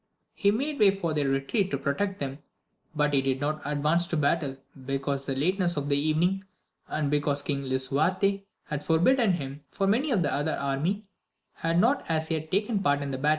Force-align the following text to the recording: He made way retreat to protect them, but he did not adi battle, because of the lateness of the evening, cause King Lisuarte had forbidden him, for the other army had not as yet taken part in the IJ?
He 0.33 0.49
made 0.49 0.79
way 0.79 0.89
retreat 0.91 1.69
to 1.69 1.77
protect 1.77 2.17
them, 2.17 2.39
but 2.95 3.13
he 3.13 3.21
did 3.21 3.39
not 3.39 3.63
adi 3.63 4.15
battle, 4.17 4.57
because 4.87 5.21
of 5.29 5.35
the 5.35 5.39
lateness 5.41 5.77
of 5.77 5.89
the 5.89 5.95
evening, 5.95 6.43
cause 7.21 7.43
King 7.43 7.65
Lisuarte 7.69 8.41
had 8.63 8.83
forbidden 8.83 9.33
him, 9.33 9.61
for 9.69 9.85
the 9.85 10.11
other 10.33 10.55
army 10.59 11.05
had 11.53 11.77
not 11.79 12.03
as 12.09 12.31
yet 12.31 12.49
taken 12.49 12.79
part 12.81 13.03
in 13.03 13.11
the 13.11 13.19
IJ? 13.19 13.29